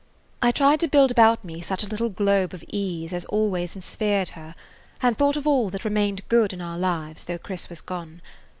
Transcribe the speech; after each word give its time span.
I 0.41 0.49
tried 0.51 0.79
to 0.79 0.87
build 0.87 1.11
about 1.11 1.45
me 1.45 1.61
such 1.61 1.83
a 1.83 1.87
little 1.87 2.09
globe 2.09 2.55
of 2.55 2.63
ease 2.69 3.13
as 3.13 3.23
always 3.25 3.75
ensphered 3.75 4.29
her, 4.29 4.55
and 4.99 5.15
thought 5.15 5.37
of 5.37 5.45
all 5.45 5.69
that 5.69 5.85
remained 5.85 6.27
good 6.27 6.53
in 6.53 6.59
our 6.59 6.79
lives 6.79 7.25
though 7.25 7.37
Chris 7.37 7.69
was 7.69 7.81
gone. 7.81 8.23